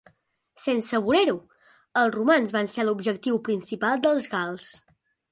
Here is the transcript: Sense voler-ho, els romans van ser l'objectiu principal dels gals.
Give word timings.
Sense 0.61 0.99
voler-ho, 1.09 1.33
els 2.03 2.15
romans 2.15 2.53
van 2.55 2.69
ser 2.75 2.85
l'objectiu 2.87 3.37
principal 3.49 4.01
dels 4.07 4.27
gals. 4.33 4.65